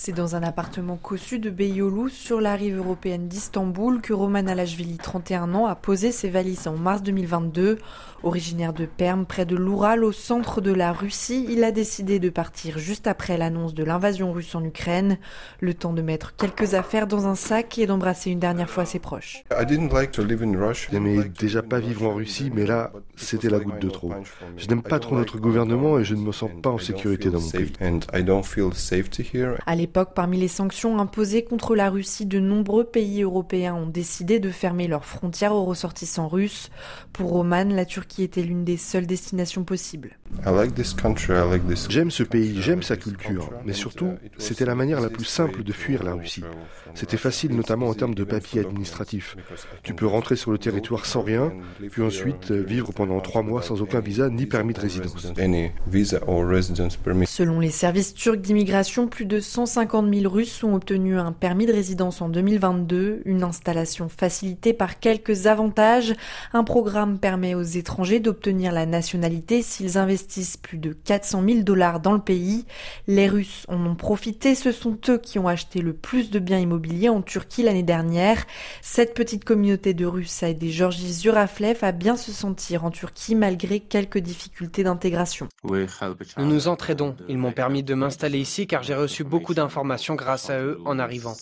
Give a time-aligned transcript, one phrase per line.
[0.00, 4.96] C'est dans un appartement cossu de Beyoğlu, sur la rive européenne d'Istanbul, que Roman Alashvili,
[4.96, 7.78] 31 ans, a posé ses valises en mars 2022.
[8.22, 12.30] Originaire de Perm, près de l'Oural, au centre de la Russie, il a décidé de
[12.30, 15.18] partir juste après l'annonce de l'invasion russe en Ukraine.
[15.60, 19.00] Le temps de mettre quelques affaires dans un sac et d'embrasser une dernière fois ses
[19.00, 19.42] proches.
[19.50, 24.12] Je n'aimais déjà pas vivre en Russie, mais là, c'était la goutte de trop.
[24.56, 27.40] Je n'aime pas trop notre gouvernement et je ne me sens pas en sécurité dans
[27.40, 27.72] mon pays
[29.88, 34.50] l'époque, parmi les sanctions imposées contre la Russie, de nombreux pays européens ont décidé de
[34.50, 36.68] fermer leurs frontières aux ressortissants russes.
[37.14, 40.18] Pour Roman, la Turquie était l'une des seules destinations possibles.
[41.88, 45.72] J'aime ce pays, j'aime sa culture, mais surtout, c'était la manière la plus simple de
[45.72, 46.44] fuir la Russie.
[46.94, 49.36] C'était facile, notamment en termes de papiers administratifs.
[49.82, 51.50] Tu peux rentrer sur le territoire sans rien,
[51.90, 55.32] puis ensuite euh, vivre pendant trois mois sans aucun visa ni permis de résidence.
[57.24, 61.72] Selon les services turcs d'immigration, plus de 150 000 Russes ont obtenu un permis de
[61.72, 66.14] résidence en 2022, une installation facilitée par quelques avantages.
[66.52, 72.00] Un programme permet aux étrangers d'obtenir la nationalité s'ils investissent plus de 400 000 dollars
[72.00, 72.64] dans le pays.
[73.06, 76.58] Les Russes en ont profité, ce sont eux qui ont acheté le plus de biens
[76.58, 78.44] immobiliers en Turquie l'année dernière.
[78.82, 83.34] Cette petite communauté de Russes a aidé Georgi Zuraflev à bien se sentir en Turquie
[83.34, 85.48] malgré quelques difficultés d'intégration.
[85.64, 87.16] Nous nous entraidons.
[87.28, 90.98] Ils m'ont permis de m'installer ici car j'ai reçu beaucoup d'informations grâce à eux en
[90.98, 91.34] arrivant.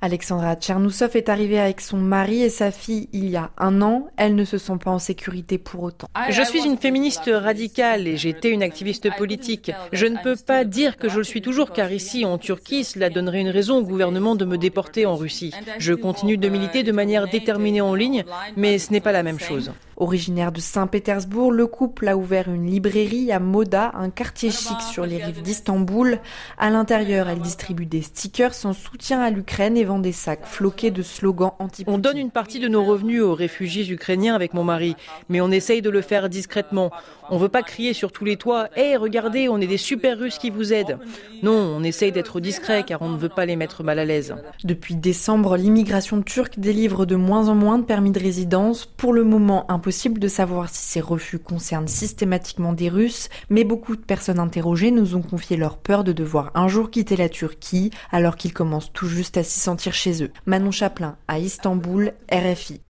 [0.00, 4.08] Alexandra Tchernousov est arrivée avec son mari et sa fille il y a un an.
[4.16, 6.08] Elle ne se sent pas en sécurité pour autant.
[6.28, 9.70] Je suis une féministe radicale et j'étais une activiste politique.
[9.92, 13.08] Je ne peux pas dire que je le suis toujours car ici en Turquie, cela
[13.08, 15.52] donnerait une raison au gouvernement de me déporter en Russie.
[15.78, 18.24] Je continue de militer de manière déterminée en ligne,
[18.56, 19.72] mais ce n'est pas la même chose.
[19.98, 25.06] Originaire de Saint-Pétersbourg, le couple a ouvert une librairie à Moda, un quartier chic sur
[25.06, 26.18] les rives d'Istanbul.
[26.58, 30.90] À l'intérieur, elle distribue des stickers en soutien à l'Ukraine et vend des sacs floqués
[30.90, 34.64] de slogans anti On donne une partie de nos revenus aux réfugiés ukrainiens avec mon
[34.64, 34.96] mari,
[35.30, 36.90] mais on essaye de le faire discrètement.
[37.30, 40.38] On veut pas crier sur tous les toits "Hé, regardez, on est des super Russes
[40.38, 40.98] qui vous aident."
[41.42, 44.34] Non, on essaye d'être discret car on ne veut pas les mettre mal à l'aise.
[44.62, 48.84] Depuis décembre, l'immigration turque délivre de moins en moins de permis de résidence.
[48.84, 53.94] Pour le moment, impossible de savoir si ces refus concernent systématiquement des Russes, mais beaucoup
[53.94, 57.92] de personnes interrogées nous ont confié leur peur de devoir un jour quitter la Turquie
[58.10, 60.32] alors qu'ils commencent tout juste à s'y sentir chez eux.
[60.44, 62.80] Manon Chaplin à Istanbul, RFI.